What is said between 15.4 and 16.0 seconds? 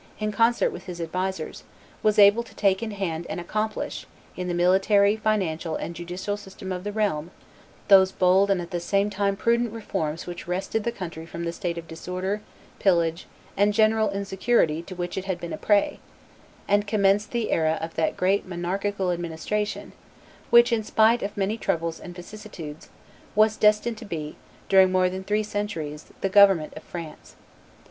a prey,